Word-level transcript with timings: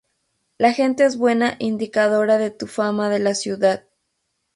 La 0.57 0.73
gente 0.73 1.05
es 1.05 1.15
buena 1.15 1.57
indicadora 1.59 2.39
de 2.39 2.49
tu 2.49 2.65
fama 2.65 3.07
de 3.09 3.19
la 3.19 3.35
ciudad. 3.35 3.83